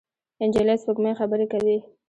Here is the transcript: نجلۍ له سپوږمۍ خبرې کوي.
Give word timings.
نجلۍ 0.47 0.63
له 0.69 0.75
سپوږمۍ 0.81 1.13
خبرې 1.19 1.45
کوي. 1.53 1.77